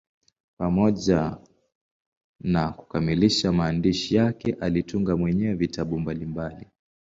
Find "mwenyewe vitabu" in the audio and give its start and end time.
5.17-5.99